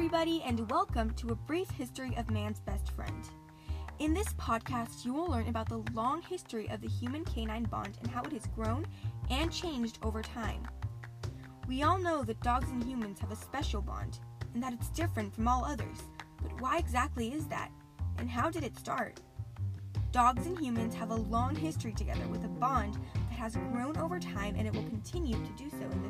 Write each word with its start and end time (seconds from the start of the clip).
everybody, 0.00 0.42
and 0.46 0.70
welcome 0.70 1.10
to 1.10 1.28
a 1.28 1.34
brief 1.34 1.70
history 1.72 2.14
of 2.16 2.30
man's 2.30 2.60
best 2.60 2.90
friend. 2.92 3.28
In 3.98 4.14
this 4.14 4.32
podcast, 4.32 5.04
you 5.04 5.12
will 5.12 5.28
learn 5.28 5.46
about 5.46 5.68
the 5.68 5.84
long 5.92 6.22
history 6.22 6.70
of 6.70 6.80
the 6.80 6.88
human 6.88 7.22
canine 7.26 7.64
bond 7.64 7.98
and 8.00 8.10
how 8.10 8.22
it 8.22 8.32
has 8.32 8.46
grown 8.56 8.86
and 9.28 9.52
changed 9.52 9.98
over 10.02 10.22
time. 10.22 10.66
We 11.68 11.82
all 11.82 11.98
know 11.98 12.22
that 12.22 12.40
dogs 12.40 12.70
and 12.70 12.82
humans 12.82 13.20
have 13.20 13.30
a 13.30 13.36
special 13.36 13.82
bond, 13.82 14.20
and 14.54 14.62
that 14.62 14.72
it's 14.72 14.88
different 14.88 15.34
from 15.34 15.46
all 15.46 15.66
others. 15.66 15.98
But 16.42 16.58
why 16.62 16.78
exactly 16.78 17.34
is 17.34 17.46
that? 17.48 17.70
And 18.16 18.30
how 18.30 18.48
did 18.48 18.64
it 18.64 18.78
start? 18.78 19.20
Dogs 20.12 20.46
and 20.46 20.58
humans 20.58 20.94
have 20.94 21.10
a 21.10 21.14
long 21.14 21.54
history 21.54 21.92
together 21.92 22.26
with 22.28 22.42
a 22.46 22.48
bond 22.48 22.94
that 22.94 23.38
has 23.38 23.54
grown 23.70 23.98
over 23.98 24.18
time 24.18 24.54
and 24.56 24.66
it 24.66 24.74
will 24.74 24.84
continue 24.84 25.36
to 25.36 25.62
do 25.62 25.68
so 25.68 25.84
in 25.84 26.09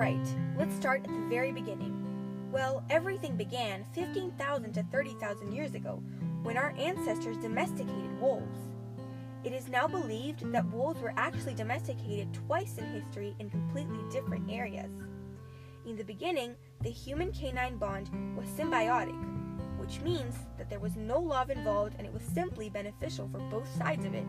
Alright, 0.00 0.34
let's 0.56 0.74
start 0.74 1.04
at 1.04 1.10
the 1.10 1.28
very 1.28 1.52
beginning. 1.52 1.94
Well, 2.50 2.82
everything 2.88 3.36
began 3.36 3.84
15,000 3.92 4.72
to 4.72 4.82
30,000 4.84 5.52
years 5.52 5.74
ago 5.74 6.02
when 6.42 6.56
our 6.56 6.74
ancestors 6.78 7.36
domesticated 7.36 8.18
wolves. 8.18 8.56
It 9.44 9.52
is 9.52 9.68
now 9.68 9.86
believed 9.86 10.50
that 10.52 10.72
wolves 10.72 11.02
were 11.02 11.12
actually 11.18 11.52
domesticated 11.52 12.32
twice 12.32 12.78
in 12.78 12.86
history 12.86 13.36
in 13.40 13.50
completely 13.50 13.98
different 14.10 14.50
areas. 14.50 14.90
In 15.84 15.96
the 15.96 16.04
beginning, 16.04 16.54
the 16.80 16.88
human 16.88 17.30
canine 17.30 17.76
bond 17.76 18.08
was 18.34 18.48
symbiotic, 18.58 19.20
which 19.78 20.00
means 20.00 20.34
that 20.56 20.70
there 20.70 20.80
was 20.80 20.96
no 20.96 21.18
love 21.20 21.50
involved 21.50 21.96
and 21.98 22.06
it 22.06 22.12
was 22.14 22.22
simply 22.22 22.70
beneficial 22.70 23.28
for 23.28 23.40
both 23.50 23.68
sides 23.76 24.06
of 24.06 24.14
it. 24.14 24.24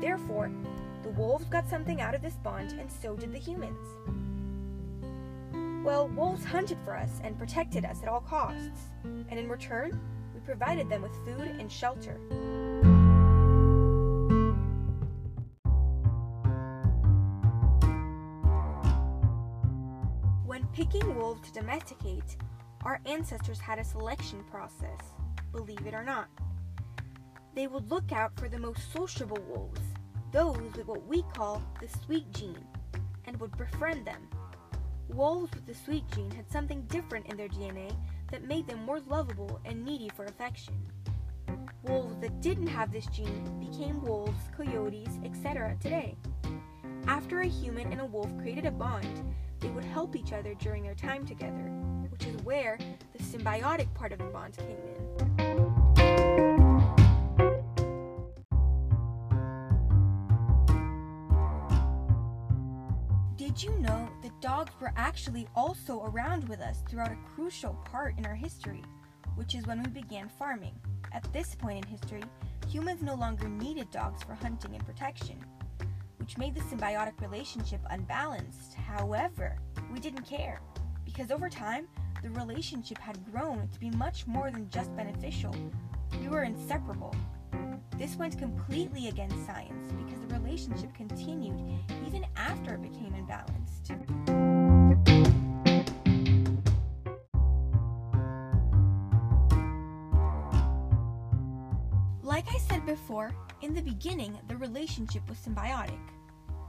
Therefore, 0.00 0.52
the 1.02 1.10
wolves 1.10 1.46
got 1.46 1.68
something 1.68 2.00
out 2.00 2.14
of 2.14 2.22
this 2.22 2.36
bond 2.36 2.76
and 2.78 2.88
so 2.88 3.16
did 3.16 3.32
the 3.32 3.38
humans. 3.38 3.84
Well, 5.88 6.08
wolves 6.08 6.44
hunted 6.44 6.76
for 6.84 6.94
us 6.94 7.18
and 7.24 7.38
protected 7.38 7.86
us 7.86 8.02
at 8.02 8.10
all 8.10 8.20
costs, 8.20 8.90
and 9.04 9.38
in 9.38 9.48
return, 9.48 9.98
we 10.34 10.40
provided 10.40 10.90
them 10.90 11.00
with 11.00 11.14
food 11.24 11.56
and 11.58 11.72
shelter. 11.72 12.20
When 20.44 20.66
picking 20.74 21.16
wolves 21.16 21.50
to 21.50 21.58
domesticate, 21.58 22.36
our 22.84 23.00
ancestors 23.06 23.58
had 23.58 23.78
a 23.78 23.84
selection 23.84 24.44
process, 24.50 25.00
believe 25.52 25.86
it 25.86 25.94
or 25.94 26.04
not. 26.04 26.28
They 27.54 27.66
would 27.66 27.90
look 27.90 28.12
out 28.12 28.38
for 28.38 28.50
the 28.50 28.58
most 28.58 28.92
sociable 28.92 29.42
wolves, 29.48 29.80
those 30.32 30.58
with 30.76 30.86
what 30.86 31.06
we 31.06 31.22
call 31.34 31.62
the 31.80 31.88
sweet 32.04 32.30
gene, 32.34 32.66
and 33.24 33.40
would 33.40 33.56
befriend 33.56 34.06
them. 34.06 34.28
Wolves 35.08 35.50
with 35.54 35.66
the 35.66 35.74
sweet 35.74 36.04
gene 36.14 36.30
had 36.30 36.50
something 36.50 36.82
different 36.82 37.26
in 37.26 37.36
their 37.36 37.48
DNA 37.48 37.90
that 38.30 38.46
made 38.46 38.66
them 38.66 38.84
more 38.84 39.00
lovable 39.00 39.58
and 39.64 39.84
needy 39.84 40.10
for 40.14 40.26
affection. 40.26 40.74
Wolves 41.82 42.16
that 42.20 42.40
didn't 42.40 42.66
have 42.66 42.92
this 42.92 43.06
gene 43.06 43.58
became 43.58 44.02
wolves, 44.02 44.38
coyotes, 44.56 45.18
etc. 45.24 45.76
today. 45.80 46.14
After 47.06 47.40
a 47.40 47.48
human 47.48 47.90
and 47.90 48.00
a 48.00 48.04
wolf 48.04 48.28
created 48.38 48.66
a 48.66 48.70
bond, 48.70 49.34
they 49.60 49.70
would 49.70 49.84
help 49.84 50.14
each 50.14 50.32
other 50.32 50.54
during 50.54 50.82
their 50.82 50.94
time 50.94 51.26
together, 51.26 51.72
which 52.10 52.26
is 52.26 52.36
where 52.42 52.78
the 53.16 53.22
symbiotic 53.22 53.92
part 53.94 54.12
of 54.12 54.18
the 54.18 54.24
bond 54.24 54.56
came 54.56 54.68
in. 54.68 54.98
Did 63.36 63.62
you 63.62 63.76
know 63.78 64.08
dogs 64.40 64.72
were 64.80 64.92
actually 64.96 65.48
also 65.56 66.04
around 66.04 66.48
with 66.48 66.60
us 66.60 66.82
throughout 66.88 67.12
a 67.12 67.34
crucial 67.34 67.74
part 67.84 68.16
in 68.18 68.26
our 68.26 68.34
history, 68.34 68.82
which 69.34 69.54
is 69.54 69.66
when 69.66 69.82
we 69.82 69.90
began 69.90 70.28
farming? 70.28 70.74
At 71.12 71.32
this 71.32 71.54
point 71.54 71.84
in 71.84 71.90
history, 71.90 72.22
humans 72.68 73.02
no 73.02 73.14
longer 73.14 73.48
needed 73.48 73.90
dogs 73.90 74.22
for 74.22 74.34
hunting 74.34 74.74
and 74.74 74.86
protection, 74.86 75.44
which 76.18 76.38
made 76.38 76.54
the 76.54 76.60
symbiotic 76.60 77.20
relationship 77.20 77.80
unbalanced. 77.90 78.74
However, 78.74 79.56
we 79.92 80.00
didn't 80.00 80.24
care, 80.24 80.60
because 81.04 81.30
over 81.30 81.48
time, 81.48 81.88
the 82.22 82.30
relationship 82.30 82.98
had 82.98 83.18
grown 83.30 83.68
to 83.68 83.80
be 83.80 83.90
much 83.90 84.26
more 84.26 84.50
than 84.50 84.68
just 84.70 84.94
beneficial. 84.96 85.54
We 86.20 86.28
were 86.28 86.42
inseparable. 86.42 87.14
This 87.96 88.16
went 88.16 88.38
completely 88.38 89.08
against 89.08 89.44
science 89.46 89.92
because 89.92 90.20
the 90.28 90.37
relationship 90.58 90.92
continued 90.94 91.54
even 92.06 92.26
after 92.36 92.74
it 92.74 92.82
became 92.82 93.12
imbalanced. 93.12 93.90
Like 102.22 102.46
I 102.52 102.58
said 102.58 102.84
before, 102.86 103.32
in 103.62 103.72
the 103.74 103.82
beginning, 103.82 104.36
the 104.48 104.56
relationship 104.56 105.28
was 105.28 105.38
symbiotic. 105.38 105.98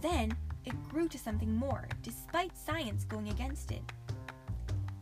Then, 0.00 0.32
it 0.64 0.80
grew 0.88 1.08
to 1.08 1.18
something 1.18 1.52
more, 1.52 1.88
despite 2.02 2.56
science 2.56 3.04
going 3.04 3.30
against 3.30 3.72
it. 3.72 3.82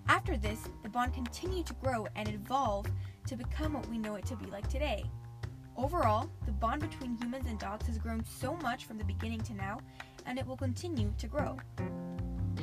After 0.08 0.38
this, 0.38 0.58
the 0.82 0.88
bond 0.88 1.12
continued 1.12 1.66
to 1.66 1.74
grow 1.74 2.06
and 2.16 2.28
evolve 2.28 2.86
to 3.26 3.36
become 3.36 3.74
what 3.74 3.88
we 3.88 3.98
know 3.98 4.14
it 4.14 4.24
to 4.26 4.36
be 4.36 4.47
like 4.47 4.68
today. 4.68 5.04
Overall, 5.76 6.28
the 6.47 6.53
bond 6.53 6.82
between 6.82 7.16
humans 7.16 7.47
and 7.48 7.58
dogs 7.58 7.86
has 7.86 7.98
grown 7.98 8.25
so 8.25 8.56
much 8.56 8.84
from 8.84 8.98
the 8.98 9.04
beginning 9.04 9.41
to 9.42 9.54
now, 9.54 9.78
and 10.26 10.38
it 10.38 10.47
will 10.47 10.56
continue 10.56 11.12
to 11.19 11.26
grow. 11.26 11.56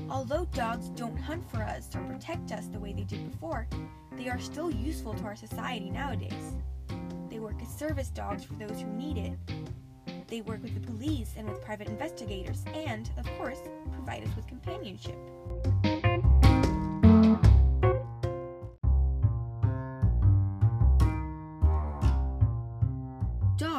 Although 0.10 0.46
dogs 0.54 0.90
don't 0.90 1.18
hunt 1.18 1.50
for 1.50 1.64
us 1.64 1.90
or 1.96 2.02
protect 2.02 2.52
us 2.52 2.68
the 2.68 2.80
way 2.80 2.94
they 2.94 3.04
did 3.04 3.30
before, 3.32 3.68
they 4.14 4.30
are 4.30 4.40
still 4.40 4.72
useful 4.72 5.14
to 5.16 5.24
our 5.24 5.36
society 5.36 5.90
nowadays. 5.90 6.56
They 7.30 7.40
work 7.40 7.62
as 7.62 7.68
service 7.68 8.10
dogs 8.10 8.44
for 8.44 8.54
those 8.54 8.82
who 8.82 8.88
need 8.88 9.18
it. 9.18 10.28
They 10.28 10.42
work 10.42 10.62
with 10.62 10.74
the 10.74 10.86
police 10.86 11.34
and 11.38 11.48
with 11.50 11.64
private 11.64 11.88
investigators, 11.88 12.64
and, 12.74 13.10
of 13.18 13.26
course, 13.38 13.60
provide 13.94 14.24
us 14.24 14.36
with 14.36 14.48
companionship. 14.48 15.18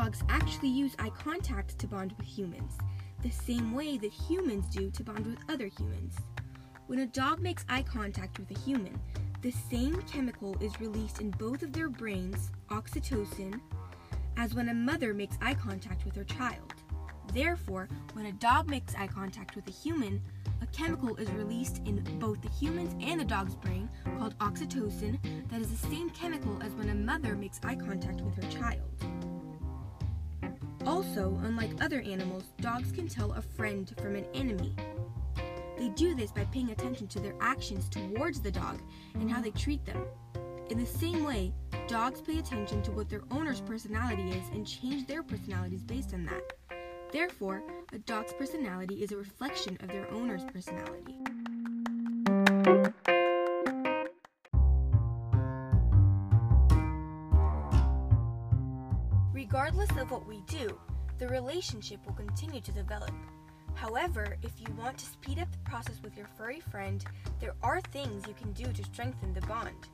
Dogs 0.09 0.25
actually 0.31 0.71
use 0.71 0.97
eye 0.99 1.11
contact 1.11 1.79
to 1.79 1.87
bond 1.87 2.15
with 2.17 2.27
humans, 2.27 2.79
the 3.23 3.29
same 3.29 3.75
way 3.75 3.99
that 3.99 4.11
humans 4.11 4.65
do 4.75 4.91
to 4.91 5.03
bond 5.03 5.27
with 5.27 5.37
other 5.51 5.67
humans. 5.67 6.17
When 6.87 7.01
a 7.01 7.07
dog 7.07 7.43
makes 7.43 7.67
eye 7.69 7.83
contact 7.83 8.39
with 8.39 8.51
a 8.51 8.59
human, 8.59 8.99
the 9.43 9.51
same 9.51 10.01
chemical 10.11 10.57
is 10.63 10.81
released 10.81 11.21
in 11.21 11.31
both 11.33 11.63
of 11.63 11.75
their 11.75 11.91
brains, 11.91 12.53
oxytocin, 12.71 13.61
as 14.39 14.55
when 14.55 14.71
a 14.71 14.75
mother 14.75 15.13
makes 15.13 15.37
eye 15.43 15.53
contact 15.53 16.07
with 16.07 16.17
her 16.17 16.25
child. 16.25 16.73
Therefore, 17.35 17.87
when 18.15 18.25
a 18.25 18.33
dog 18.33 18.71
makes 18.71 18.95
eye 18.95 19.09
contact 19.09 19.57
with 19.57 19.69
a 19.69 19.73
human, 19.73 20.23
a 20.63 20.67
chemical 20.69 21.17
is 21.17 21.31
released 21.33 21.83
in 21.85 22.03
both 22.19 22.41
the 22.41 22.49
human's 22.49 22.97
and 23.07 23.21
the 23.21 23.27
dog's 23.27 23.57
brain 23.57 23.91
called 24.17 24.39
oxytocin 24.39 25.19
that 25.51 25.61
is 25.61 25.69
the 25.69 25.87
same 25.89 26.09
chemical 26.09 26.59
as 26.63 26.73
when 26.73 26.89
a 26.89 26.95
mother 26.95 27.37
makes 27.37 27.61
eye 27.63 27.77
contact 27.77 28.23
with 28.23 28.43
her 28.43 28.51
child. 28.51 28.98
Also, 30.89 31.39
unlike 31.45 31.71
other 31.83 32.01
animals, 32.01 32.45
dogs 32.63 32.91
can 32.93 33.07
tell 33.07 33.33
a 33.33 33.43
friend 33.43 33.93
from 33.99 34.17
an 34.17 34.25
enemy. 34.33 34.75
They 35.77 35.91
do 35.91 36.15
this 36.15 36.33
by 36.33 36.45
paying 36.47 36.71
attention 36.71 37.07
to 37.09 37.21
their 37.21 37.35
actions 37.43 37.91
towards 37.91 38.41
the 38.41 38.51
dog 38.51 38.81
and 39.13 39.31
how 39.31 39.43
they 39.43 39.51
treat 39.51 39.85
them. 39.85 40.03
In 40.71 40.79
the 40.79 40.87
same 40.87 41.25
way, 41.25 41.53
dogs 41.89 42.23
pay 42.23 42.39
attention 42.39 42.81
to 42.85 42.91
what 42.93 43.11
their 43.11 43.21
owner's 43.31 43.61
personality 43.61 44.31
is 44.31 44.49
and 44.55 44.67
change 44.67 45.07
their 45.07 45.23
personalities 45.23 45.83
based 45.83 46.15
on 46.15 46.25
that. 46.25 46.55
Therefore, 47.13 47.63
a 47.93 47.99
dog's 47.99 48.33
personality 48.33 49.03
is 49.03 49.13
a 49.13 49.17
reflection 49.19 49.77
of 49.83 49.89
their 49.89 50.11
owner's 50.11 50.45
personality. 50.47 51.19
Regardless 59.39 59.91
of 59.91 60.11
what 60.11 60.27
we 60.27 60.41
do, 60.49 60.77
the 61.19 61.29
relationship 61.29 62.05
will 62.05 62.15
continue 62.15 62.61
to 62.61 62.73
develop. 62.73 63.13
However, 63.75 64.37
if 64.43 64.51
you 64.59 64.67
want 64.75 64.99
to 64.99 65.07
speed 65.07 65.39
up 65.39 65.47
the 65.53 65.71
process 65.71 66.03
with 66.03 66.17
your 66.17 66.27
furry 66.37 66.59
friend, 66.59 67.05
there 67.39 67.55
are 67.63 67.81
things 67.81 68.27
you 68.27 68.35
can 68.35 68.53
do 68.53 68.65
to 68.65 68.85
strengthen 68.85 69.33
the 69.33 69.41
bond. 69.43 69.87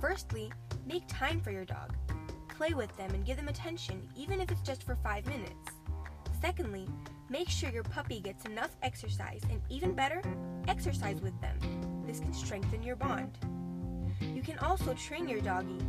Firstly, 0.00 0.52
make 0.86 1.02
time 1.08 1.40
for 1.40 1.50
your 1.50 1.64
dog. 1.64 1.96
Play 2.48 2.74
with 2.74 2.96
them 2.96 3.10
and 3.12 3.26
give 3.26 3.36
them 3.36 3.48
attention, 3.48 4.08
even 4.16 4.40
if 4.40 4.52
it's 4.52 4.60
just 4.60 4.84
for 4.84 4.94
five 5.02 5.26
minutes. 5.26 5.72
Secondly, 6.40 6.86
make 7.28 7.48
sure 7.48 7.70
your 7.70 7.82
puppy 7.82 8.20
gets 8.20 8.44
enough 8.44 8.76
exercise, 8.84 9.42
and 9.50 9.60
even 9.68 9.94
better, 9.94 10.22
exercise 10.68 11.20
with 11.20 11.34
them. 11.40 11.58
This 12.06 12.20
can 12.20 12.32
strengthen 12.32 12.84
your 12.84 12.94
bond. 12.94 13.36
You 14.20 14.42
can 14.42 14.60
also 14.60 14.94
train 14.94 15.28
your 15.28 15.40
doggy. 15.40 15.80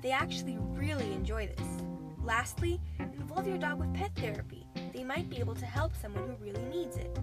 They 0.00 0.12
actually 0.12 0.58
really 0.60 1.12
enjoy 1.12 1.48
this. 1.48 1.85
Lastly, 2.26 2.80
involve 2.98 3.46
your 3.46 3.56
dog 3.56 3.78
with 3.78 3.94
pet 3.94 4.10
therapy. 4.16 4.66
They 4.92 5.04
might 5.04 5.30
be 5.30 5.38
able 5.38 5.54
to 5.54 5.64
help 5.64 5.92
someone 5.94 6.24
who 6.24 6.44
really 6.44 6.62
needs 6.64 6.96
it. 6.96 7.16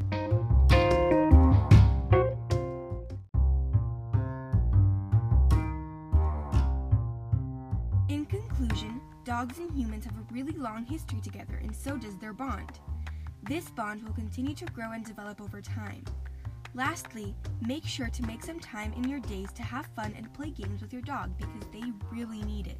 In 8.08 8.26
conclusion, 8.26 9.02
dogs 9.26 9.58
and 9.58 9.70
humans 9.74 10.06
have 10.06 10.16
a 10.16 10.34
really 10.34 10.54
long 10.54 10.86
history 10.86 11.20
together, 11.20 11.60
and 11.62 11.76
so 11.76 11.98
does 11.98 12.18
their 12.18 12.32
bond. 12.32 12.80
This 13.44 13.70
bond 13.72 14.04
will 14.04 14.14
continue 14.14 14.56
to 14.56 14.66
grow 14.68 14.94
and 14.94 15.04
develop 15.04 15.42
over 15.42 15.62
time. 15.62 16.06
Lastly, 16.76 17.36
make 17.68 17.86
sure 17.86 18.08
to 18.08 18.24
make 18.24 18.42
some 18.42 18.60
time 18.60 18.94
in 18.94 19.10
your 19.10 19.20
days 19.20 19.52
to 19.52 19.64
have 19.64 19.86
fun 19.98 20.14
and 20.18 20.34
play 20.34 20.52
games 20.52 20.82
with 20.82 20.94
your 20.94 21.02
dog 21.02 21.38
because 21.38 21.68
they 21.74 21.84
really 22.10 22.42
need 22.44 22.68
it. 22.68 22.78